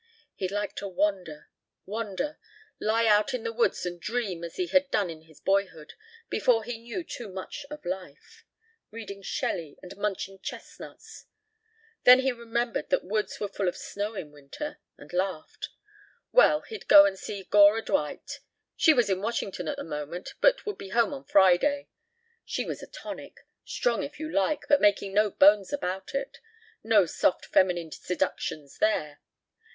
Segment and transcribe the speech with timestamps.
[0.33, 1.51] He'd like to wander...
[1.85, 2.39] wander...
[2.79, 5.93] lie out in the woods and dream as he had done in his boyhood...
[6.27, 8.43] before he knew too much of life...
[8.89, 11.25] reading Shelley and munching chestnuts....
[12.03, 15.69] Then he remembered that woods were full of snow in winter, and laughed.
[16.31, 18.39] Well, he'd go and see Gora Dwight.
[18.75, 21.89] She was in Washington at the moment, but would be home on Friday.
[22.43, 23.41] She was a tonic.
[23.65, 26.39] Strong if you like, but making no bones about it.
[26.83, 29.21] No soft feminine seductions there.